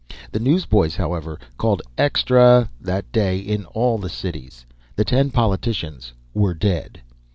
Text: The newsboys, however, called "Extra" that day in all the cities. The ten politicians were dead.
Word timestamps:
The 0.31 0.39
newsboys, 0.39 0.95
however, 0.95 1.37
called 1.59 1.83
"Extra" 1.95 2.71
that 2.81 3.11
day 3.11 3.37
in 3.37 3.65
all 3.65 3.99
the 3.99 4.09
cities. 4.09 4.65
The 4.95 5.05
ten 5.05 5.29
politicians 5.29 6.13
were 6.33 6.55
dead. 6.55 7.01